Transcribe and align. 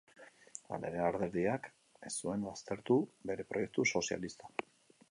Hala 0.77 0.89
ere, 0.91 1.03
alderdiak 1.09 1.69
ez 2.09 2.13
zuen 2.25 2.49
baztertu 2.49 2.99
bere 3.33 3.47
proiektu 3.53 3.89
sozialista. 3.95 4.57